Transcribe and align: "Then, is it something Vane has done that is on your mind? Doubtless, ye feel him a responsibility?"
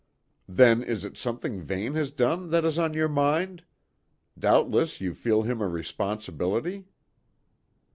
"Then, 0.49 0.81
is 0.81 1.05
it 1.05 1.15
something 1.15 1.61
Vane 1.61 1.93
has 1.93 2.09
done 2.09 2.49
that 2.49 2.65
is 2.65 2.79
on 2.79 2.95
your 2.95 3.07
mind? 3.07 3.63
Doubtless, 4.35 4.99
ye 4.99 5.11
feel 5.13 5.43
him 5.43 5.61
a 5.61 5.67
responsibility?" 5.67 6.85